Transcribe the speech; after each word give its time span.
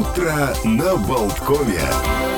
Утро 0.00 0.54
на 0.64 0.96
Болткове. 0.96 2.29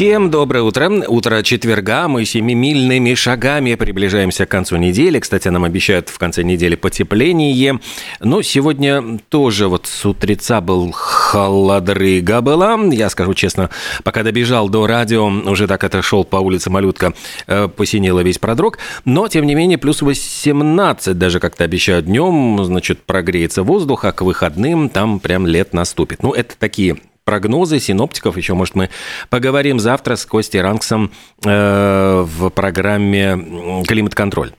Всем 0.00 0.30
доброе 0.30 0.62
утро. 0.62 0.90
Утро 1.08 1.42
четверга. 1.42 2.08
Мы 2.08 2.24
семимильными 2.24 3.12
шагами 3.12 3.74
приближаемся 3.74 4.46
к 4.46 4.48
концу 4.48 4.76
недели. 4.76 5.18
Кстати, 5.18 5.48
нам 5.48 5.62
обещают 5.64 6.08
в 6.08 6.16
конце 6.16 6.42
недели 6.42 6.74
потепление. 6.74 7.80
Но 8.18 8.40
сегодня 8.40 9.18
тоже 9.28 9.68
вот 9.68 9.86
с 9.86 10.06
утреца 10.06 10.62
был 10.62 10.90
холодрыга 10.92 12.40
была. 12.40 12.78
Я 12.90 13.10
скажу 13.10 13.34
честно, 13.34 13.68
пока 14.02 14.22
добежал 14.22 14.70
до 14.70 14.86
радио, 14.86 15.26
уже 15.26 15.66
так 15.66 15.84
это 15.84 16.00
шел 16.00 16.24
по 16.24 16.36
улице 16.36 16.70
Малютка, 16.70 17.12
э, 17.46 17.68
посинело 17.68 18.20
весь 18.20 18.38
продрог. 18.38 18.78
Но, 19.04 19.28
тем 19.28 19.44
не 19.44 19.54
менее, 19.54 19.76
плюс 19.76 20.00
18 20.00 21.18
даже 21.18 21.40
как-то 21.40 21.64
обещают 21.64 22.06
днем, 22.06 22.64
значит, 22.64 23.02
прогреется 23.02 23.62
воздух, 23.62 24.06
а 24.06 24.12
к 24.12 24.22
выходным 24.22 24.88
там 24.88 25.20
прям 25.20 25.46
лет 25.46 25.74
наступит. 25.74 26.22
Ну, 26.22 26.32
это 26.32 26.54
такие 26.58 26.96
прогнозы 27.30 27.78
синоптиков. 27.78 28.36
Еще, 28.36 28.54
может, 28.54 28.74
мы 28.74 28.90
поговорим 29.28 29.78
завтра 29.78 30.16
с 30.16 30.26
Костей 30.26 30.60
Ранксом 30.60 31.12
э, 31.44 32.24
в 32.26 32.50
программе 32.50 33.84
«Климат-контроль». 33.86 34.50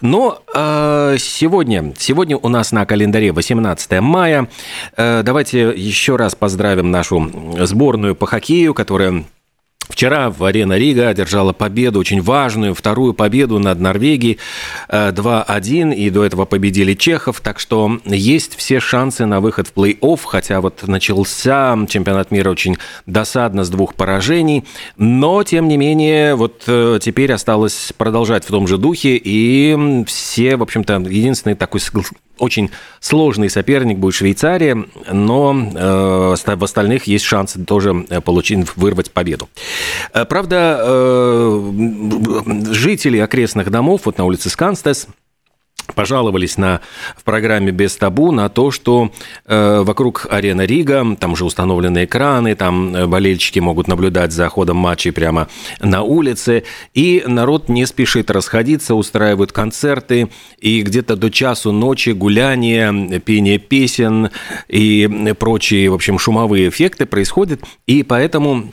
Но 0.00 0.42
э, 0.54 1.16
сегодня, 1.18 1.92
сегодня 1.98 2.38
у 2.38 2.48
нас 2.48 2.72
на 2.72 2.86
календаре 2.86 3.30
18 3.30 4.00
мая. 4.00 4.48
Э, 4.96 5.20
давайте 5.22 5.74
еще 5.76 6.16
раз 6.16 6.34
поздравим 6.34 6.90
нашу 6.90 7.30
сборную 7.58 8.16
по 8.16 8.24
хоккею, 8.24 8.72
которая 8.72 9.24
Вчера 9.88 10.30
в 10.30 10.42
Арена 10.44 10.78
Рига 10.78 11.08
одержала 11.08 11.52
победу, 11.52 11.98
очень 11.98 12.22
важную, 12.22 12.74
вторую 12.74 13.14
победу 13.14 13.58
над 13.58 13.80
Норвегией 13.80 14.38
2-1, 14.88 15.92
э, 15.92 15.94
и 15.94 16.10
до 16.10 16.24
этого 16.24 16.46
победили 16.46 16.94
чехов, 16.94 17.40
так 17.40 17.60
что 17.60 18.00
есть 18.04 18.56
все 18.56 18.80
шансы 18.80 19.26
на 19.26 19.40
выход 19.40 19.68
в 19.68 19.74
плей-офф, 19.74 20.20
хотя 20.24 20.60
вот 20.60 20.86
начался 20.86 21.76
чемпионат 21.88 22.30
мира 22.30 22.50
очень 22.50 22.76
досадно 23.06 23.64
с 23.64 23.68
двух 23.68 23.94
поражений, 23.94 24.64
но, 24.96 25.42
тем 25.42 25.68
не 25.68 25.76
менее, 25.76 26.34
вот 26.34 26.64
э, 26.66 26.98
теперь 27.00 27.32
осталось 27.32 27.92
продолжать 27.96 28.44
в 28.44 28.48
том 28.48 28.66
же 28.66 28.78
духе, 28.78 29.20
и 29.22 30.04
все, 30.06 30.56
в 30.56 30.62
общем-то, 30.62 30.94
единственный 30.94 31.54
такой 31.54 31.80
очень 32.38 32.70
сложный 33.00 33.50
соперник 33.50 33.98
будет 33.98 34.14
Швейцария, 34.14 34.84
но 35.10 35.54
э, 35.54 36.54
в 36.56 36.64
остальных 36.64 37.06
есть 37.06 37.24
шансы 37.24 37.64
тоже 37.64 38.06
э, 38.08 38.20
получить, 38.20 38.76
вырвать 38.76 39.10
победу. 39.12 39.48
Э, 40.12 40.24
правда, 40.24 40.80
э, 40.80 41.72
жители 42.72 43.18
окрестных 43.18 43.70
домов, 43.70 44.02
вот 44.04 44.18
на 44.18 44.24
улице 44.24 44.50
Сканстес, 44.50 45.08
пожаловались 45.94 46.58
на, 46.58 46.80
в 47.16 47.24
программе 47.24 47.72
«Без 47.72 47.96
табу» 47.96 48.32
на 48.32 48.48
то, 48.48 48.70
что 48.70 49.10
э, 49.46 49.82
вокруг 49.82 50.26
арены 50.30 50.62
Рига, 50.62 51.16
там 51.18 51.32
уже 51.32 51.44
установлены 51.44 52.04
экраны, 52.04 52.54
там 52.54 52.94
э, 52.94 53.06
болельщики 53.06 53.58
могут 53.58 53.88
наблюдать 53.88 54.32
за 54.32 54.48
ходом 54.48 54.76
матчей 54.76 55.12
прямо 55.12 55.48
на 55.80 56.02
улице, 56.02 56.64
и 56.92 57.22
народ 57.26 57.68
не 57.68 57.86
спешит 57.86 58.30
расходиться, 58.30 58.94
устраивают 58.94 59.52
концерты, 59.52 60.28
и 60.58 60.82
где-то 60.82 61.16
до 61.16 61.30
часу 61.30 61.72
ночи 61.72 62.10
гуляния, 62.10 62.92
пение 63.20 63.58
песен 63.58 64.30
и 64.68 65.34
прочие, 65.38 65.90
в 65.90 65.94
общем, 65.94 66.18
шумовые 66.18 66.68
эффекты 66.68 67.06
происходят, 67.06 67.60
и 67.86 68.02
поэтому 68.02 68.72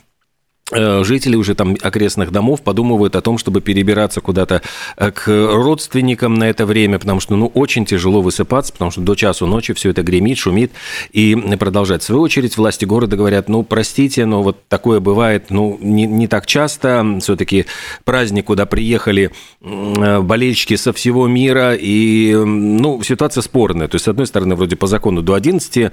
жители 0.71 1.35
уже 1.35 1.55
там 1.55 1.75
окрестных 1.81 2.31
домов 2.31 2.61
подумывают 2.61 3.15
о 3.15 3.21
том, 3.21 3.37
чтобы 3.37 3.61
перебираться 3.61 4.21
куда-то 4.21 4.61
э, 4.97 5.11
к 5.11 5.27
родственникам 5.27 6.35
на 6.35 6.49
это 6.49 6.65
время, 6.65 6.99
потому 6.99 7.19
что, 7.19 7.35
ну, 7.35 7.47
очень 7.47 7.85
тяжело 7.85 8.21
высыпаться, 8.21 8.71
потому 8.71 8.91
что 8.91 9.01
до 9.01 9.15
часу 9.15 9.45
ночи 9.47 9.73
все 9.73 9.89
это 9.89 10.03
гремит, 10.03 10.37
шумит 10.37 10.71
и 11.11 11.35
продолжать. 11.59 12.01
В 12.01 12.05
свою 12.05 12.21
очередь, 12.21 12.57
власти 12.57 12.85
города 12.85 13.17
говорят, 13.17 13.49
ну, 13.49 13.63
простите, 13.63 14.25
но 14.25 14.43
вот 14.43 14.57
такое 14.67 14.99
бывает, 14.99 15.45
ну, 15.49 15.77
не, 15.81 16.05
не 16.05 16.27
так 16.27 16.45
часто. 16.45 17.17
Все-таки 17.21 17.65
праздник, 18.03 18.45
куда 18.45 18.65
приехали 18.65 19.31
э, 19.61 20.21
болельщики 20.21 20.75
со 20.75 20.93
всего 20.93 21.27
мира, 21.27 21.75
и, 21.75 22.33
ну, 22.33 23.01
ситуация 23.03 23.41
спорная. 23.41 23.87
То 23.87 23.95
есть, 23.95 24.05
с 24.05 24.07
одной 24.07 24.27
стороны, 24.27 24.55
вроде 24.55 24.75
по 24.75 24.87
закону 24.87 25.21
до 25.21 25.33
11 25.33 25.91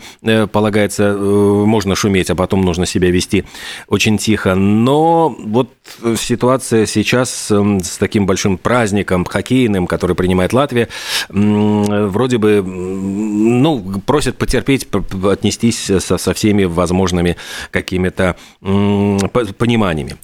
полагается, 0.52 1.14
можно 1.16 1.94
шуметь, 1.94 2.30
а 2.30 2.34
потом 2.34 2.62
нужно 2.62 2.86
себя 2.86 3.10
вести 3.10 3.44
очень 3.88 4.18
тихо 4.18 4.54
но 4.68 5.34
вот 5.38 5.70
ситуация 6.18 6.86
сейчас 6.86 7.50
эм, 7.50 7.80
с 7.80 7.96
таким 7.96 8.26
большим 8.26 8.58
праздником 8.58 9.24
хоккейным, 9.24 9.86
который 9.86 10.14
принимает 10.14 10.52
Латвия, 10.52 10.88
вроде 11.28 12.38
бы, 12.38 12.62
ну, 12.62 14.00
просят 14.04 14.36
потерпеть, 14.36 14.86
отнестись 15.24 15.78
со, 15.78 16.18
со 16.18 16.34
всеми 16.34 16.64
возможными 16.64 17.36
какими-то 17.70 18.36
пониманиями. 18.60 20.16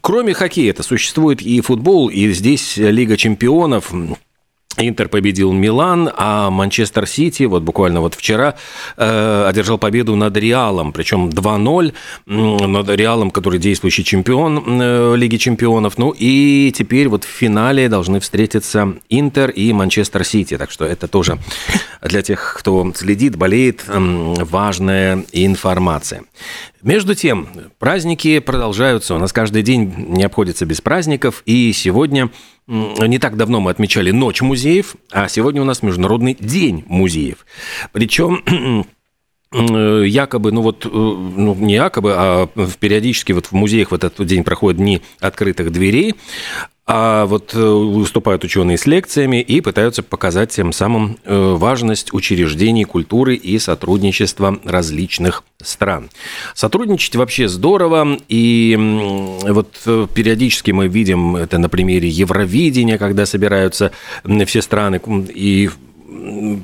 Кроме 0.00 0.34
хоккея, 0.34 0.70
это 0.70 0.82
существует 0.82 1.42
и 1.42 1.60
футбол, 1.60 2.08
и 2.08 2.30
здесь 2.32 2.76
Лига 2.76 3.16
чемпионов. 3.16 3.92
Интер 4.78 5.08
победил 5.08 5.52
Милан, 5.52 6.10
а 6.16 6.50
Манчестер 6.50 7.06
Сити 7.06 7.44
вот 7.44 7.62
буквально 7.62 8.00
вот 8.00 8.14
вчера 8.14 8.54
э, 8.96 9.46
одержал 9.48 9.78
победу 9.78 10.16
над 10.16 10.36
Реалом, 10.36 10.92
причем 10.92 11.28
2-0 11.28 11.92
над 12.26 12.88
Реалом, 12.90 13.30
который 13.30 13.58
действующий 13.58 14.04
чемпион 14.04 14.80
э, 14.80 15.16
Лиги 15.16 15.36
чемпионов. 15.36 15.98
Ну 15.98 16.14
и 16.16 16.72
теперь 16.76 17.08
вот 17.08 17.24
в 17.24 17.28
финале 17.28 17.88
должны 17.88 18.20
встретиться 18.20 18.94
Интер 19.08 19.50
и 19.50 19.72
Манчестер 19.72 20.24
Сити. 20.24 20.58
Так 20.58 20.70
что 20.70 20.84
это 20.84 21.08
тоже 21.08 21.38
для 22.02 22.22
тех, 22.22 22.56
кто 22.58 22.92
следит, 22.94 23.36
болеет, 23.36 23.84
э, 23.88 24.34
важная 24.44 25.24
информация. 25.32 26.22
Между 26.86 27.16
тем, 27.16 27.48
праздники 27.80 28.38
продолжаются. 28.38 29.16
У 29.16 29.18
нас 29.18 29.32
каждый 29.32 29.64
день 29.64 29.92
не 29.96 30.22
обходится 30.22 30.64
без 30.66 30.80
праздников. 30.80 31.42
И 31.44 31.72
сегодня 31.72 32.30
не 32.68 33.18
так 33.18 33.36
давно 33.36 33.60
мы 33.60 33.72
отмечали 33.72 34.12
Ночь 34.12 34.40
музеев, 34.40 34.94
а 35.10 35.26
сегодня 35.26 35.60
у 35.60 35.64
нас 35.64 35.82
Международный 35.82 36.36
день 36.38 36.84
музеев. 36.86 37.44
Причем 37.90 38.86
якобы, 40.04 40.52
ну 40.52 40.62
вот, 40.62 40.86
э, 40.86 40.88
ну 40.88 41.56
не 41.56 41.74
якобы, 41.74 42.12
а 42.16 42.46
периодически 42.78 43.32
вот 43.32 43.46
в 43.46 43.52
музеях 43.52 43.90
в 43.90 43.94
этот 43.94 44.24
день 44.24 44.44
проходят 44.44 44.80
дни 44.80 45.02
открытых 45.18 45.72
дверей, 45.72 46.14
а 46.88 47.26
вот 47.26 47.52
э, 47.52 47.58
выступают 47.58 48.44
ученые 48.44 48.78
с 48.78 48.86
лекциями 48.86 49.40
и 49.40 49.60
пытаются 49.60 50.04
показать 50.04 50.50
тем 50.50 50.72
самым 50.72 51.18
э, 51.24 51.54
важность 51.56 52.14
учреждений 52.14 52.84
культуры 52.84 53.34
и 53.34 53.58
сотрудничества 53.58 54.60
различных 54.62 55.42
стран. 55.60 56.10
Сотрудничать 56.54 57.16
вообще 57.16 57.48
здорово, 57.48 58.18
и 58.28 58.76
вот 59.48 59.80
э, 59.86 60.06
периодически 60.14 60.70
мы 60.70 60.86
видим 60.86 61.34
это 61.34 61.58
на 61.58 61.68
примере 61.68 62.08
Евровидения, 62.08 62.98
когда 62.98 63.26
собираются 63.26 63.90
все 64.46 64.62
страны 64.62 65.00
и 65.34 65.70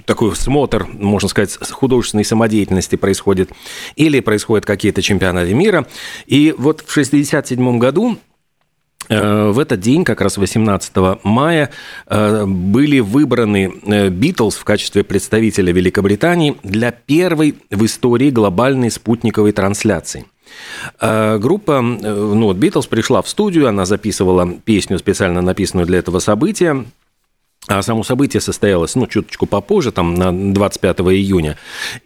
такой 0.07 0.35
смотр, 0.37 0.87
можно 0.87 1.29
сказать, 1.29 1.57
художественной 1.71 2.25
самодеятельности 2.25 2.95
происходит, 2.95 3.51
или 3.97 4.21
происходят 4.21 4.65
какие-то 4.65 5.03
чемпионаты 5.03 5.53
мира. 5.53 5.87
И 6.27 6.55
вот 6.57 6.81
в 6.81 6.91
1967 6.91 7.79
году 7.79 8.19
в 9.21 9.59
этот 9.59 9.81
день, 9.81 10.05
как 10.05 10.21
раз 10.21 10.37
18 10.37 11.21
мая, 11.25 11.71
э, 12.07 12.45
были 12.47 13.01
выбраны 13.01 13.73
Битлз 14.11 14.57
э, 14.57 14.61
в 14.61 14.65
качестве 14.65 15.05
представителя 15.05 15.73
Великобритании 15.73 16.57
для 16.63 16.91
первой 16.91 17.57
в 17.71 17.85
истории 17.85 18.31
глобальной 18.31 18.91
спутниковой 18.91 19.53
трансляции. 19.53 20.27
Группа, 21.01 21.81
ну 21.81 22.45
вот 22.45 22.57
Битлз 22.57 22.87
пришла 22.87 23.23
в 23.23 23.29
студию, 23.29 23.69
она 23.69 23.87
записывала 23.87 24.47
песню, 24.65 24.99
специально 24.99 25.41
написанную 25.41 25.87
для 25.87 25.99
этого 25.99 26.19
события, 26.19 26.85
а 27.69 27.81
само 27.83 28.03
событие 28.03 28.41
состоялось, 28.41 28.97
ну, 28.97 29.07
чуточку 29.07 29.47
попозже, 29.47 29.93
там, 29.93 30.15
на 30.15 30.33
25 30.53 31.01
июня. 31.01 31.57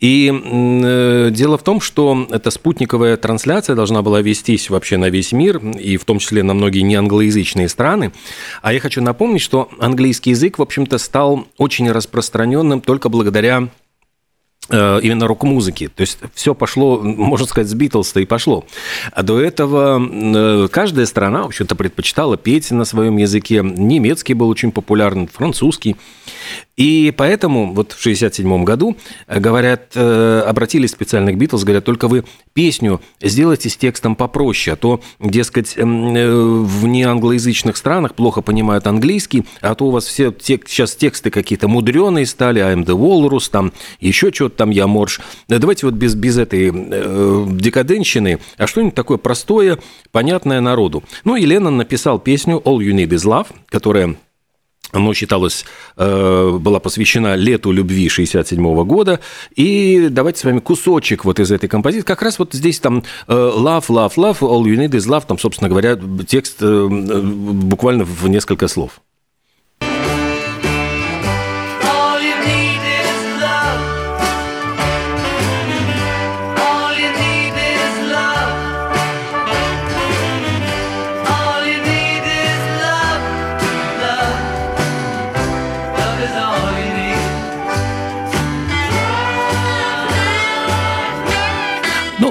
И 0.00 0.30
э, 0.30 1.30
дело 1.30 1.56
в 1.56 1.62
том, 1.62 1.80
что 1.80 2.26
эта 2.30 2.50
спутниковая 2.50 3.16
трансляция 3.16 3.74
должна 3.74 4.02
была 4.02 4.20
вестись 4.20 4.68
вообще 4.68 4.98
на 4.98 5.08
весь 5.08 5.32
мир, 5.32 5.58
и 5.58 5.96
в 5.96 6.04
том 6.04 6.18
числе 6.18 6.42
на 6.42 6.52
многие 6.52 6.80
неанглоязычные 6.80 7.70
страны. 7.70 8.12
А 8.60 8.74
я 8.74 8.80
хочу 8.80 9.00
напомнить, 9.00 9.40
что 9.40 9.70
английский 9.78 10.30
язык, 10.30 10.58
в 10.58 10.62
общем-то, 10.62 10.98
стал 10.98 11.46
очень 11.56 11.90
распространенным 11.90 12.82
только 12.82 13.08
благодаря 13.08 13.68
именно 14.68 15.26
рок-музыки. 15.26 15.88
То 15.88 16.00
есть 16.00 16.18
все 16.34 16.54
пошло, 16.54 16.98
можно 17.00 17.46
сказать, 17.46 17.68
с 17.68 17.74
Битлз-то 17.74 18.20
и 18.20 18.26
пошло. 18.26 18.64
А 19.12 19.22
до 19.22 19.40
этого 19.40 20.00
э, 20.00 20.68
каждая 20.70 21.06
страна, 21.06 21.42
в 21.42 21.46
общем-то, 21.46 21.74
предпочитала 21.76 22.36
петь 22.36 22.70
на 22.70 22.84
своем 22.84 23.16
языке. 23.16 23.62
Немецкий 23.62 24.34
был 24.34 24.48
очень 24.48 24.72
популярен, 24.72 25.28
французский. 25.28 25.96
И 26.76 27.12
поэтому 27.16 27.72
вот 27.72 27.92
в 27.92 28.00
1967 28.00 28.64
году, 28.64 28.96
э, 29.26 29.40
говорят, 29.40 29.92
э, 29.94 30.42
обратились 30.46 30.90
специально 30.90 31.32
к 31.32 31.38
Битлз, 31.38 31.64
говорят, 31.64 31.84
только 31.84 32.06
вы 32.06 32.24
песню 32.52 33.00
сделайте 33.20 33.70
с 33.70 33.76
текстом 33.76 34.14
попроще, 34.14 34.74
а 34.74 34.76
то, 34.76 35.00
дескать, 35.18 35.74
э, 35.76 35.82
в 35.82 36.86
неанглоязычных 36.86 37.76
странах 37.76 38.14
плохо 38.14 38.42
понимают 38.42 38.86
английский, 38.86 39.44
а 39.62 39.74
то 39.74 39.86
у 39.86 39.90
вас 39.90 40.04
все 40.04 40.30
тек, 40.32 40.68
сейчас 40.68 40.94
тексты 40.94 41.30
какие-то 41.30 41.66
мудреные 41.66 42.26
стали, 42.26 42.60
I'm 42.60 42.84
the 42.84 42.96
Walrus, 42.96 43.50
там 43.50 43.72
еще 44.00 44.30
что-то 44.30 44.55
что-то 44.56 44.64
там 44.64 44.70
я 44.70 44.86
морж. 44.86 45.20
Давайте 45.48 45.86
вот 45.86 45.94
без, 45.94 46.14
без 46.14 46.38
этой 46.38 46.72
э, 46.72 47.46
декаденщины, 47.50 48.38
а 48.56 48.66
что-нибудь 48.66 48.94
такое 48.94 49.18
простое, 49.18 49.78
понятное 50.12 50.60
народу. 50.60 51.02
Ну, 51.24 51.36
и 51.36 51.46
Леннон 51.46 51.76
написал 51.76 52.18
песню 52.18 52.62
«All 52.64 52.78
You 52.78 52.92
Need 52.92 53.10
Is 53.10 53.24
Love», 53.24 53.46
которая 53.68 54.16
оно 54.92 55.12
считалось, 55.14 55.64
э, 55.96 56.58
была 56.60 56.78
посвящена 56.78 57.34
лету 57.36 57.72
любви 57.72 58.08
67 58.08 58.84
года. 58.84 59.18
И 59.56 60.08
давайте 60.10 60.40
с 60.40 60.44
вами 60.44 60.60
кусочек 60.60 61.24
вот 61.24 61.40
из 61.40 61.50
этой 61.50 61.68
композиции. 61.68 62.06
Как 62.06 62.22
раз 62.22 62.38
вот 62.38 62.54
здесь 62.54 62.78
там 62.78 63.02
э, 63.26 63.32
love, 63.32 63.86
love, 63.88 64.14
love, 64.16 64.38
all 64.40 64.62
you 64.62 64.76
need 64.76 64.92
is 64.92 65.08
love, 65.08 65.24
там, 65.26 65.38
собственно 65.38 65.68
говоря, 65.68 65.98
текст 66.26 66.58
э, 66.60 66.86
буквально 66.88 68.04
в 68.04 68.28
несколько 68.28 68.68
слов. 68.68 69.00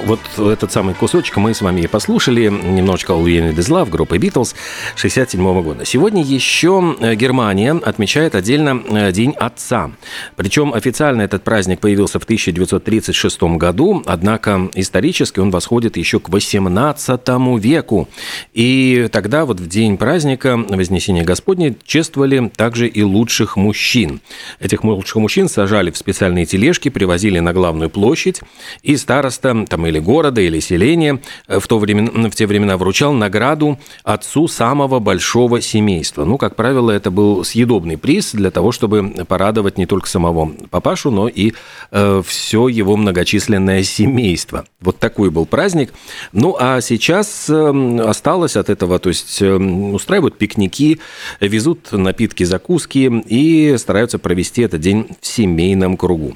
Вот 0.06 0.20
этот 0.38 0.72
самый 0.72 0.94
кусочек 0.94 1.38
мы 1.38 1.54
с 1.54 1.62
вами 1.62 1.82
и 1.82 1.88
послушали. 1.88 2.48
Немножечко 2.48 3.14
All 3.14 3.24
You 3.24 3.50
Need 3.50 3.56
Is 3.56 3.70
Love 3.70 3.90
группы 3.90 4.18
Beatles 4.18 4.54
67 4.96 5.62
года. 5.64 5.84
Сегодня 5.86 6.22
еще 6.22 6.96
э, 7.00 7.16
Германия 7.16 7.72
отмечает 7.72 8.36
отдельно 8.36 8.82
э, 8.88 9.12
День 9.12 9.32
Отца. 9.32 9.92
Причем 10.36 10.74
официально 10.74 11.24
этот 11.24 11.44
праздник 11.44 11.80
появился 11.80 12.20
в 12.20 12.24
1936 12.24 13.42
году, 13.58 14.04
однако 14.06 14.70
исторически 14.76 15.40
он 15.40 15.50
восходит 15.50 15.98
еще 15.98 16.20
к 16.20 16.30
18 16.30 17.22
веку. 17.60 18.08
И 18.54 19.10
тогда 19.12 19.46
вот 19.46 19.60
в 19.60 19.68
день 19.68 19.98
праздника 19.98 20.58
Вознесения 20.58 21.24
Господня 21.24 21.76
чествовали 21.84 22.52
также 22.56 22.88
и 22.88 23.02
лучших 23.02 23.58
мужчин. 23.58 24.22
Этих 24.60 24.84
лучших 24.84 25.16
мужчин 25.16 25.50
сажали 25.50 25.90
в 25.90 25.98
специальные 25.98 26.46
тележки, 26.46 26.90
привозили 26.90 27.40
на 27.40 27.54
главную 27.54 27.90
площадь, 27.90 28.42
и 28.84 28.96
староста 28.98 29.66
там 29.68 29.88
или 29.88 29.95
или 29.96 30.00
города, 30.00 30.42
или 30.42 30.60
селения 30.60 31.22
э, 31.48 31.60
в, 31.60 31.68
то 31.68 31.80
время, 31.80 32.30
в 32.30 32.36
те 32.36 32.46
времена 32.46 32.78
вручал 32.78 33.14
награду 33.14 33.80
отцу 34.04 34.48
самого 34.48 35.00
большого 35.00 35.62
семейства. 35.62 36.26
Ну, 36.26 36.38
как 36.38 36.56
правило, 36.56 36.92
это 36.92 37.12
был 37.12 37.44
съедобный 37.44 37.98
приз 37.98 38.34
для 38.34 38.52
того, 38.52 38.72
чтобы 38.72 39.26
порадовать 39.28 39.78
не 39.78 39.86
только 39.86 40.08
самого 40.08 40.52
папашу, 40.70 41.12
но 41.12 41.28
и 41.28 41.54
э, 41.92 42.22
все 42.26 42.68
его 42.68 42.98
многочисленное 42.98 43.84
семейство. 43.84 44.66
Вот 44.82 45.00
такой 45.00 45.30
был 45.30 45.46
праздник. 45.46 45.94
Ну, 46.34 46.56
а 46.60 46.82
сейчас 46.82 47.50
э, 47.50 48.00
осталось 48.06 48.56
от 48.58 48.70
этого, 48.70 49.00
то 49.00 49.10
есть 49.10 49.42
э, 49.42 49.56
устраивают 49.56 50.38
пикники, 50.38 51.00
везут 51.40 51.92
напитки, 51.92 52.44
закуски 52.44 53.24
и 53.28 53.78
стараются 53.78 54.20
провести 54.20 54.62
этот 54.62 54.82
день 54.82 55.08
в 55.22 55.28
семейном 55.28 55.98
кругу. 55.98 56.36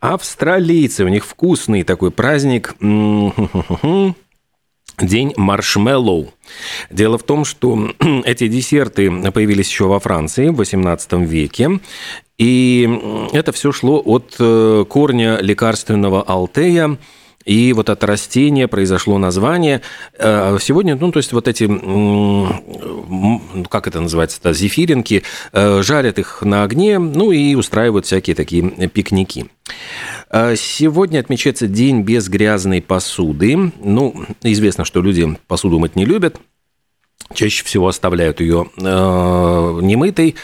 Австралийцы, 0.00 1.04
у 1.04 1.08
них 1.08 1.24
вкусный 1.24 1.82
такой 1.82 2.10
праздник. 2.10 2.74
День 5.00 5.32
маршмеллоу. 5.36 6.32
Дело 6.90 7.18
в 7.18 7.22
том, 7.22 7.44
что 7.44 7.92
эти 8.24 8.48
десерты 8.48 9.10
появились 9.30 9.68
еще 9.68 9.84
во 9.86 10.00
Франции 10.00 10.48
в 10.48 10.60
XVIII 10.60 11.24
веке. 11.24 11.80
И 12.36 13.28
это 13.32 13.52
все 13.52 13.72
шло 13.72 14.02
от 14.04 14.36
э, 14.38 14.84
корня 14.88 15.38
лекарственного 15.40 16.22
алтея, 16.22 16.96
и 17.48 17.72
вот 17.72 17.88
от 17.88 18.04
растения 18.04 18.68
произошло 18.68 19.16
название. 19.16 19.80
Э, 20.18 20.58
сегодня, 20.60 20.96
ну, 20.96 21.10
то 21.10 21.16
есть 21.16 21.32
вот 21.32 21.48
эти, 21.48 21.64
как 23.68 23.86
это 23.86 24.00
называется, 24.02 24.52
зефиринки, 24.52 25.22
э, 25.52 25.82
жарят 25.82 26.18
их 26.18 26.42
на 26.42 26.62
огне, 26.62 26.98
ну, 26.98 27.32
и 27.32 27.54
устраивают 27.54 28.04
всякие 28.04 28.36
такие 28.36 28.88
пикники. 28.88 29.46
Э, 30.30 30.56
сегодня 30.56 31.20
отмечается 31.20 31.68
День 31.68 32.02
без 32.02 32.28
грязной 32.28 32.82
посуды. 32.82 33.72
Ну, 33.82 34.26
известно, 34.42 34.84
что 34.84 35.00
люди 35.00 35.34
посуду 35.46 35.78
мыть 35.78 35.96
не 35.96 36.04
любят. 36.04 36.36
Чаще 37.32 37.64
всего 37.64 37.88
оставляют 37.88 38.40
ее 38.40 38.66
немытой. 38.76 40.36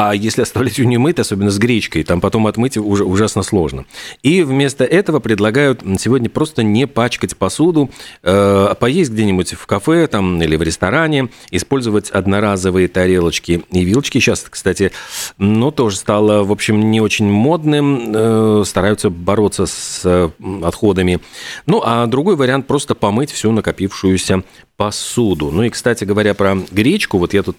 А 0.00 0.14
если 0.14 0.42
оставлять 0.42 0.78
ее 0.78 0.86
немытой, 0.86 1.22
особенно 1.22 1.50
с 1.50 1.58
гречкой, 1.58 2.04
там 2.04 2.20
потом 2.20 2.46
отмыть 2.46 2.76
уже 2.76 3.02
ужасно 3.02 3.42
сложно. 3.42 3.84
И 4.22 4.44
вместо 4.44 4.84
этого 4.84 5.18
предлагают 5.18 5.82
сегодня 5.98 6.30
просто 6.30 6.62
не 6.62 6.86
пачкать 6.86 7.36
посуду, 7.36 7.90
э, 8.22 8.74
поесть 8.78 9.10
где-нибудь 9.10 9.54
в 9.54 9.66
кафе 9.66 10.06
там, 10.06 10.40
или 10.40 10.54
в 10.54 10.62
ресторане, 10.62 11.30
использовать 11.50 12.10
одноразовые 12.10 12.86
тарелочки 12.86 13.64
и 13.72 13.84
вилочки. 13.84 14.18
Сейчас, 14.18 14.46
кстати, 14.48 14.92
ну, 15.36 15.72
тоже 15.72 15.96
стало, 15.96 16.44
в 16.44 16.52
общем, 16.52 16.92
не 16.92 17.00
очень 17.00 17.26
модным, 17.26 18.12
э, 18.14 18.62
стараются 18.66 19.10
бороться 19.10 19.66
с 19.66 20.02
э, 20.04 20.30
отходами. 20.62 21.18
Ну, 21.66 21.82
а 21.84 22.06
другой 22.06 22.36
вариант 22.36 22.68
просто 22.68 22.94
помыть 22.94 23.32
всю 23.32 23.50
накопившуюся 23.50 24.44
посуду. 24.76 25.50
Ну 25.50 25.64
и, 25.64 25.70
кстати 25.70 26.04
говоря, 26.04 26.34
про 26.34 26.54
гречку, 26.70 27.18
вот 27.18 27.34
я 27.34 27.42
тут 27.42 27.56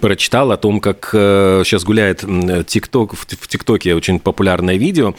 прочитал 0.00 0.52
о 0.52 0.56
том, 0.56 0.80
как 0.80 1.08
сейчас 1.12 1.82
э, 1.82 1.86
гуляет 1.86 2.24
ТикТок, 2.66 3.14
в 3.14 3.48
ТикТоке 3.48 3.94
очень 3.94 4.18
популярное 4.18 4.76
видео. 4.76 5.14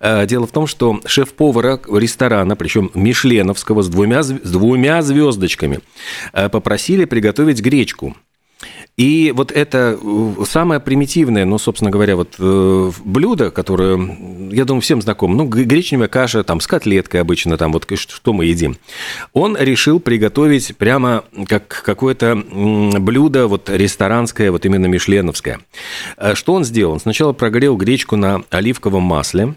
Э, 0.00 0.26
дело 0.26 0.46
в 0.46 0.52
том, 0.52 0.66
что 0.66 1.00
шеф-повара 1.04 1.80
ресторана, 1.88 2.56
причем 2.56 2.90
Мишленовского 2.94 3.82
с 3.82 3.88
двумя, 3.88 4.22
с 4.22 4.30
двумя 4.30 5.02
звездочками, 5.02 5.80
э, 6.32 6.48
попросили 6.48 7.04
приготовить 7.04 7.60
гречку. 7.60 8.16
И 8.96 9.32
вот 9.34 9.50
это 9.50 9.98
э, 10.00 10.44
самое 10.48 10.80
примитивное, 10.80 11.44
ну, 11.44 11.58
собственно 11.58 11.90
говоря, 11.90 12.14
вот 12.14 12.34
э, 12.38 12.90
блюдо, 13.04 13.50
которое, 13.50 13.98
я 14.52 14.64
думаю, 14.64 14.82
всем 14.82 15.02
знакомо, 15.02 15.34
ну, 15.34 15.46
гречневая 15.46 16.06
каша 16.06 16.44
там 16.44 16.60
с 16.60 16.66
котлеткой 16.68 17.20
обычно, 17.20 17.56
там 17.56 17.72
вот 17.72 17.90
что 17.96 18.32
мы 18.32 18.44
едим. 18.44 18.76
Он 19.32 19.56
решил 19.58 19.98
приготовить 19.98 20.76
прямо 20.76 21.24
как 21.48 21.82
какое-то 21.84 22.36
блюдо 22.36 23.48
вот 23.48 23.68
ресторанское, 23.68 24.52
вот 24.52 24.64
именно 24.64 24.86
мишленовское. 24.86 25.60
Э, 26.16 26.34
что 26.34 26.54
он 26.54 26.64
сделал? 26.64 26.92
Он 26.92 27.00
сначала 27.00 27.32
прогрел 27.32 27.76
гречку 27.76 28.14
на 28.14 28.44
оливковом 28.50 29.02
масле, 29.02 29.54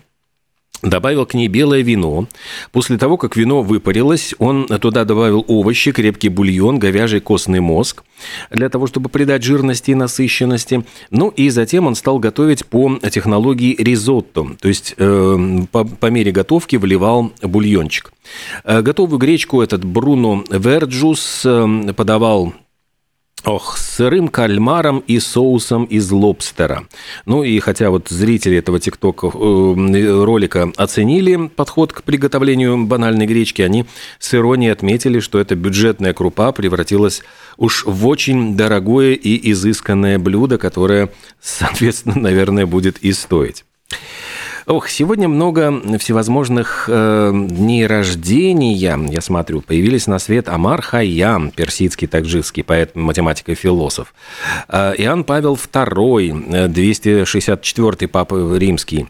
Добавил 0.83 1.25
к 1.25 1.33
ней 1.33 1.47
белое 1.47 1.81
вино. 1.81 2.27
После 2.71 2.99
того, 2.99 3.17
как 3.17 3.35
вино 3.35 3.63
выпарилось, 3.63 4.35
он 4.37 4.67
туда 4.67 5.05
добавил 5.05 5.43
овощи, 5.47 5.91
крепкий 5.91 6.29
бульон, 6.29 6.77
говяжий 6.77 7.19
костный 7.19 7.61
мозг 7.61 8.03
для 8.51 8.69
того, 8.69 8.85
чтобы 8.85 9.09
придать 9.09 9.43
жирности 9.43 9.91
и 9.91 9.95
насыщенности. 9.95 10.85
Ну 11.09 11.29
и 11.29 11.49
затем 11.49 11.87
он 11.87 11.95
стал 11.95 12.19
готовить 12.19 12.65
по 12.67 12.99
технологии 13.09 13.75
ризотто, 13.77 14.55
то 14.59 14.67
есть 14.67 14.93
э, 14.97 15.59
по, 15.71 15.83
по 15.83 16.05
мере 16.07 16.31
готовки 16.31 16.75
вливал 16.75 17.31
бульончик. 17.41 18.13
Э, 18.63 18.81
готовую 18.81 19.17
гречку 19.17 19.61
этот 19.63 19.83
Бруно 19.83 20.43
Верджус 20.49 21.41
э, 21.43 21.93
подавал 21.95 22.53
Ох, 23.47 23.77
с 23.77 23.95
сырым 23.95 24.27
кальмаром 24.27 25.01
и 25.07 25.19
соусом 25.19 25.85
из 25.85 26.11
лобстера. 26.11 26.85
Ну 27.25 27.43
и 27.45 27.59
хотя 27.59 27.91
вот 27.91 28.09
зрители 28.09 28.57
этого 28.57 28.77
тиктока 28.77 29.27
э, 29.27 30.23
ролика 30.25 30.69
оценили 30.75 31.47
подход 31.47 31.93
к 31.93 32.03
приготовлению 32.03 32.85
банальной 32.85 33.25
гречки, 33.25 33.61
они 33.61 33.85
с 34.19 34.33
иронией 34.35 34.73
отметили, 34.73 35.21
что 35.21 35.39
эта 35.39 35.55
бюджетная 35.55 36.13
крупа 36.13 36.51
превратилась 36.51 37.23
уж 37.55 37.85
в 37.85 38.05
очень 38.07 38.57
дорогое 38.57 39.13
и 39.13 39.51
изысканное 39.53 40.19
блюдо, 40.19 40.57
которое, 40.57 41.09
соответственно, 41.41 42.19
наверное, 42.19 42.65
будет 42.65 42.97
и 42.97 43.13
стоить. 43.13 43.63
Ох, 44.67 44.89
сегодня 44.89 45.29
много 45.29 45.97
всевозможных 45.97 46.89
э, 46.91 47.31
дней 47.33 47.87
рождения. 47.87 48.75
Я 48.75 49.21
смотрю, 49.21 49.61
появились 49.61 50.07
на 50.07 50.19
свет 50.19 50.49
Амар 50.49 50.81
Хайям, 50.81 51.51
персидский 51.51 52.05
таджикский 52.05 52.65
поэт, 52.65 52.93
математик 52.93 53.47
и 53.47 53.55
философ. 53.55 54.13
Э, 54.67 54.93
Иоанн 54.97 55.23
Павел 55.23 55.55
II, 55.55 56.67
264-й 56.67 58.07
папа 58.09 58.57
римский. 58.57 59.07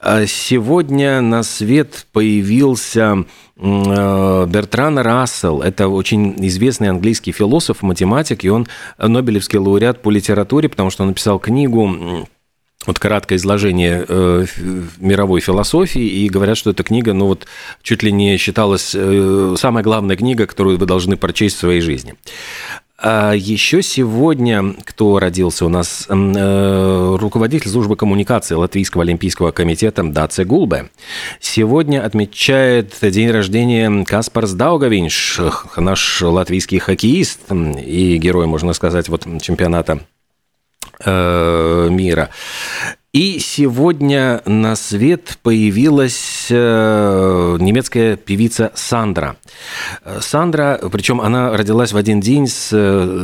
Э, 0.00 0.26
сегодня 0.26 1.20
на 1.20 1.44
свет 1.44 2.08
появился 2.12 3.26
э, 3.56 4.46
Бертран 4.48 4.98
Рассел. 4.98 5.62
Это 5.62 5.86
очень 5.86 6.34
известный 6.48 6.88
английский 6.88 7.30
философ, 7.30 7.82
математик, 7.82 8.44
и 8.44 8.48
он 8.48 8.66
Нобелевский 8.98 9.60
лауреат 9.60 10.02
по 10.02 10.10
литературе, 10.10 10.68
потому 10.68 10.90
что 10.90 11.04
он 11.04 11.10
написал 11.10 11.38
книгу 11.38 12.26
вот 12.86 12.98
краткое 12.98 13.36
изложение 13.36 14.04
э, 14.08 14.46
мировой 14.98 15.40
философии, 15.40 16.02
и 16.02 16.28
говорят, 16.28 16.56
что 16.56 16.70
эта 16.70 16.82
книга, 16.82 17.12
ну 17.12 17.26
вот, 17.26 17.46
чуть 17.82 18.02
ли 18.02 18.12
не 18.12 18.36
считалась 18.36 18.92
э, 18.94 19.54
самая 19.58 19.84
главная 19.84 20.16
книга, 20.16 20.46
которую 20.46 20.78
вы 20.78 20.86
должны 20.86 21.16
прочесть 21.16 21.56
в 21.56 21.60
своей 21.60 21.80
жизни. 21.80 22.14
А 22.96 23.32
еще 23.32 23.82
сегодня, 23.82 24.74
кто 24.84 25.18
родился 25.18 25.66
у 25.66 25.68
нас, 25.68 26.06
э, 26.08 27.16
руководитель 27.18 27.68
службы 27.68 27.96
коммуникации 27.96 28.54
Латвийского 28.54 29.02
олимпийского 29.02 29.50
комитета 29.50 30.04
Даце 30.04 30.44
Гулбе. 30.44 30.90
Сегодня 31.40 32.04
отмечает 32.04 32.94
день 33.02 33.30
рождения 33.30 34.04
Каспарс 34.04 34.52
Даугавинш, 34.52 35.40
наш 35.76 36.22
латвийский 36.22 36.78
хоккеист 36.78 37.40
и 37.84 38.16
герой, 38.16 38.46
можно 38.46 38.72
сказать, 38.72 39.08
вот 39.08 39.26
чемпионата 39.42 40.00
мира. 41.06 42.30
И 43.14 43.38
сегодня 43.38 44.42
на 44.44 44.74
свет 44.74 45.38
появилась 45.44 46.48
э, 46.50 47.56
немецкая 47.60 48.16
певица 48.16 48.72
Сандра. 48.74 49.36
Сандра, 50.18 50.80
причем 50.90 51.20
она 51.20 51.56
родилась 51.56 51.92
в 51.92 51.96
один 51.96 52.20
день 52.20 52.48
с, 52.48 52.70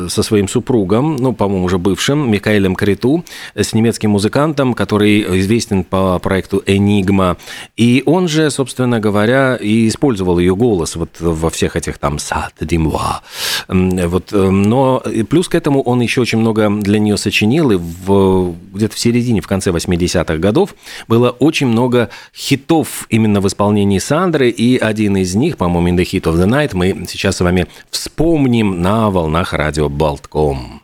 со 0.09 0.23
своим 0.23 0.47
супругом, 0.47 1.17
ну, 1.17 1.33
по-моему, 1.33 1.65
уже 1.65 1.79
бывшим, 1.79 2.31
Микаэлем 2.31 2.77
Криту, 2.77 3.25
с 3.57 3.73
немецким 3.73 4.11
музыкантом, 4.11 4.75
который 4.75 5.41
известен 5.41 5.83
по 5.83 6.21
проекту 6.21 6.63
«Энигма». 6.67 7.37
И 7.77 8.05
он 8.07 8.29
же, 8.29 8.49
собственно 8.53 9.01
говоря, 9.01 9.57
и 9.57 9.89
использовал 9.89 10.39
ее 10.39 10.55
голос 10.55 10.95
вот 10.95 11.17
во 11.19 11.51
всех 11.51 11.75
этих 11.75 11.99
там 11.99 12.21
«Сад 12.21 12.55
Димва». 12.61 13.23
Вот, 13.67 14.31
но 14.31 15.03
плюс 15.29 15.49
к 15.49 15.57
этому 15.57 15.83
он 15.83 16.01
еще 16.01 16.21
очень 16.21 16.39
много 16.39 16.71
для 16.71 17.01
нее 17.01 17.17
сочинил, 17.17 17.73
и 17.73 17.77
в, 17.77 18.55
где-то 18.73 18.95
в 18.95 18.99
середине, 19.01 19.41
в 19.41 19.49
конце 19.49 19.73
80-х 19.87 20.37
годов 20.37 20.75
было 21.09 21.31
очень 21.31 21.67
много 21.67 22.11
хитов 22.35 23.07
именно 23.09 23.41
в 23.41 23.47
исполнении 23.47 23.99
Сандры, 23.99 24.51
и 24.51 24.79
один 24.79 25.17
из 25.17 25.35
них, 25.35 25.57
по-моему, 25.57 25.89
«In 25.89 25.97
the 25.97 26.05
Hit 26.05 26.23
of 26.23 26.37
the 26.37 26.47
Night» 26.47 26.71
мы 26.75 27.07
сейчас 27.09 27.37
с 27.37 27.41
вами 27.41 27.67
вспомним 27.91 28.83
на 28.83 29.11
волнах 29.11 29.53
радио 29.53 29.89
Болтком. 29.89 30.83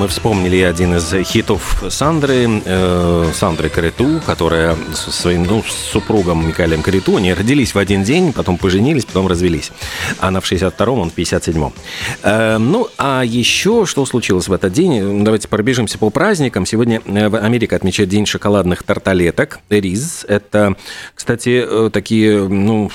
Мы 0.00 0.08
вспомнили 0.08 0.62
один 0.62 0.96
из 0.96 1.12
хитов 1.26 1.84
Сандры, 1.90 2.62
э, 2.64 3.30
Сандры 3.34 3.68
Карету, 3.68 4.22
которая 4.24 4.74
со 4.94 5.12
своим 5.12 5.44
ну, 5.44 5.62
с 5.62 5.90
супругом 5.92 6.48
Микаэлем 6.48 6.80
Карету, 6.80 7.18
они 7.18 7.34
родились 7.34 7.74
в 7.74 7.78
один 7.78 8.02
день, 8.02 8.32
потом 8.32 8.56
поженились, 8.56 9.04
потом 9.04 9.26
развелись. 9.26 9.70
Она 10.18 10.40
в 10.40 10.50
62-м, 10.50 10.98
он 10.98 11.10
в 11.10 11.14
57-м. 11.18 11.74
Э, 12.22 12.56
ну, 12.56 12.88
а 12.96 13.24
еще 13.26 13.84
что 13.84 14.06
случилось 14.06 14.48
в 14.48 14.54
этот 14.54 14.72
день? 14.72 15.22
Давайте 15.22 15.48
пробежимся 15.48 15.98
по 15.98 16.08
праздникам. 16.08 16.64
Сегодня 16.64 17.02
э, 17.04 17.26
Америка 17.36 17.76
отмечает 17.76 18.08
День 18.08 18.24
шоколадных 18.24 18.84
тарталеток. 18.84 19.58
Риз. 19.68 20.24
Это, 20.26 20.76
кстати, 21.14 21.62
э, 21.62 21.90
такие, 21.92 22.48
ну, 22.48 22.90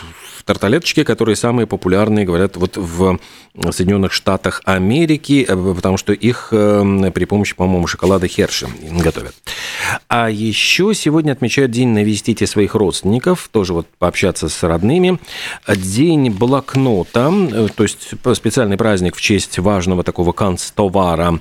тарталеточки, 0.46 1.04
которые 1.04 1.36
самые 1.36 1.68
популярные, 1.68 2.26
говорят, 2.26 2.56
вот 2.56 2.78
в 2.78 3.20
Соединенных 3.72 4.12
Штатах 4.12 4.62
Америки, 4.66 5.46
э, 5.48 5.74
потому 5.76 5.98
что 5.98 6.14
их 6.14 6.50
э, 6.52 7.12
при 7.14 7.26
помощи, 7.26 7.56
по-моему, 7.56 7.88
шоколада 7.88 8.28
Херши 8.28 8.68
готовят. 8.92 9.34
А 10.08 10.30
еще 10.30 10.94
сегодня 10.94 11.32
отмечают 11.32 11.72
День 11.72 11.90
навестите 11.90 12.48
своих 12.48 12.76
родственников, 12.76 13.50
тоже 13.52 13.74
вот 13.74 13.88
пообщаться 13.98 14.50
с 14.50 14.64
родными. 14.64 15.20
День 15.68 16.30
блокнота, 16.32 17.32
э, 17.32 17.68
то 17.76 17.84
есть 17.84 18.14
специальный 18.34 18.78
праздник 18.78 19.16
в 19.16 19.22
честь 19.22 19.58
важного 19.58 20.04
такого 20.04 20.32
канцтовара. 20.32 21.40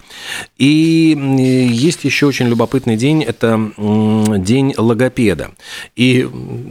И 0.56 1.68
есть 1.70 2.04
еще 2.04 2.26
очень 2.26 2.46
любопытный 2.46 2.96
день, 2.96 3.22
это 3.22 3.72
День 3.76 4.74
логопеда. 4.76 5.50
И 5.96 6.28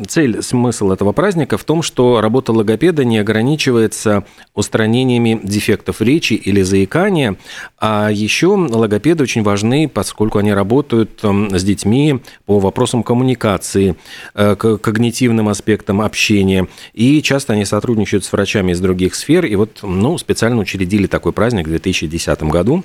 цель, 0.08 0.42
смысл 0.42 0.92
этого 0.92 1.12
праздника 1.12 1.58
в 1.58 1.64
том, 1.64 1.82
что 1.82 2.22
работа 2.24 2.52
логопеда 2.52 3.06
не 3.06 3.20
ограничивается 3.20 4.26
устранениями 4.56 5.40
дефектов 5.44 6.02
речи 6.02 6.34
или 6.34 6.64
заикания, 6.64 7.38
а 7.78 8.10
еще 8.12 8.48
логопеды 8.48 9.24
очень 9.24 9.44
важны, 9.44 9.88
поскольку 9.88 10.40
они 10.40 10.54
работают 10.54 11.24
эм, 11.24 11.56
с 11.56 11.64
детьми 11.64 12.22
по 12.46 12.58
вопросам 12.60 13.04
коммуникации, 13.04 13.96
э, 14.34 14.56
когнитивным 14.56 15.50
аспектам 15.50 16.02
общения, 16.02 16.68
и 16.94 17.22
часто 17.22 17.54
они 17.54 17.66
сотрудничают 17.66 18.26
с 18.26 18.32
врачами 18.32 18.72
из 18.72 18.80
других 18.80 19.14
сфер, 19.14 19.46
и 19.46 19.56
вот 19.56 19.80
ну, 19.84 20.18
специально 20.18 20.60
учредили 20.60 21.06
такой 21.06 21.34
праздник 21.34 21.68
в 21.68 21.70
2010 21.70 22.44
году 22.44 22.84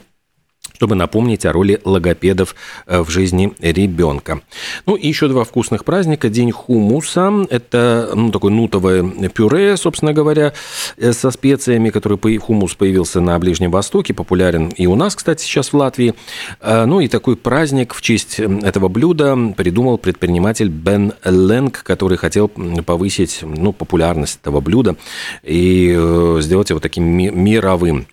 чтобы 0.79 0.95
напомнить 0.95 1.45
о 1.45 1.53
роли 1.53 1.81
логопедов 1.85 2.55
э, 2.87 3.01
в 3.01 3.11
жизни 3.11 3.53
ребенка. 3.59 4.43
Ну 4.87 4.95
и 4.95 5.09
еще 5.09 5.27
два 5.27 5.43
вкусных 5.43 5.85
праздника. 5.85 6.29
День 6.29 6.53
хумуса. 6.53 7.33
Это 7.51 8.13
ну, 8.15 8.31
такое 8.31 8.53
нутовое 8.53 9.03
пюре, 9.29 9.77
собственно 9.77 10.13
говоря, 10.13 10.53
э, 10.97 11.13
со 11.13 11.33
специями, 11.33 11.91
который 11.91 12.39
хумус 12.39 12.77
появился 12.77 13.21
на 13.21 13.37
Ближнем 13.41 13.73
Востоке, 13.73 14.15
популярен 14.15 14.69
и 14.69 14.87
у 14.87 14.95
нас, 14.95 15.17
кстати, 15.17 15.43
сейчас 15.43 15.73
в 15.73 15.77
Латвии. 15.77 16.15
Э, 16.61 16.85
ну 16.85 17.01
и 17.01 17.09
такой 17.09 17.37
праздник 17.37 17.93
в 17.93 18.01
честь 18.01 18.39
этого 18.39 18.87
блюда 18.87 19.37
придумал 19.57 19.99
предприниматель 19.99 20.69
Бен 20.69 21.15
Ленг, 21.25 21.83
который 21.83 22.19
хотел 22.19 22.47
повысить 22.47 23.41
ну, 23.43 23.73
популярность 23.73 24.39
этого 24.43 24.61
блюда 24.61 24.95
и 25.43 26.37
сделать 26.39 26.71
его 26.71 26.79
таким 26.79 27.05
мировым. 27.05 28.07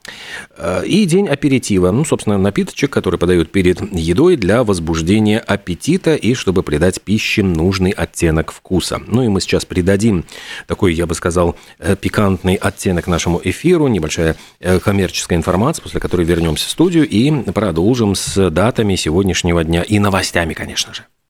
И 0.84 1.06
день 1.06 1.28
аперитива. 1.28 1.92
Ну, 1.92 2.06
собственно, 2.06 2.40
на 2.40 2.55
напиточек, 2.56 2.90
который 2.90 3.20
подают 3.20 3.52
перед 3.52 3.82
едой 3.94 4.38
для 4.38 4.64
возбуждения 4.64 5.40
аппетита 5.40 6.16
и 6.16 6.34
чтобы 6.34 6.64
придать 6.64 7.02
пище 7.02 7.44
нужный 7.44 7.92
оттенок 7.92 8.54
вкуса. 8.54 9.02
Ну 9.08 9.24
и 9.24 9.28
мы 9.28 9.42
сейчас 9.42 9.66
придадим 9.66 10.24
такой, 10.66 10.94
я 10.94 11.06
бы 11.06 11.16
сказал, 11.16 11.58
э, 11.80 11.98
пикантный 11.98 12.56
оттенок 12.56 13.08
нашему 13.08 13.42
эфиру, 13.44 13.88
небольшая 13.88 14.38
э, 14.62 14.80
коммерческая 14.80 15.38
информация, 15.38 15.84
после 15.84 16.00
которой 16.00 16.26
вернемся 16.26 16.68
в 16.68 16.72
студию 16.72 17.06
и 17.06 17.30
продолжим 17.52 18.16
с 18.16 18.50
датами 18.50 18.96
сегодняшнего 18.96 19.66
дня 19.66 19.82
и 19.82 20.00
новостями, 20.00 20.54
конечно 20.54 20.94
же. 20.94 21.04